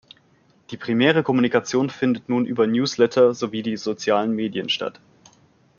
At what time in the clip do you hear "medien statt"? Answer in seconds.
4.33-4.99